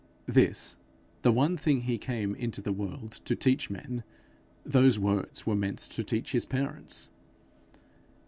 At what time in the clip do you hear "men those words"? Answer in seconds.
3.69-5.45